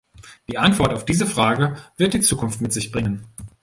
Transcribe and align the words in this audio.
Die 0.49 0.57
Antwort 0.57 0.93
auf 0.95 1.05
diese 1.05 1.27
Frage 1.27 1.77
wird 1.95 2.15
die 2.15 2.21
Zukunft 2.21 2.59
mit 2.59 2.73
sich 2.73 2.91
bringen. 2.91 3.27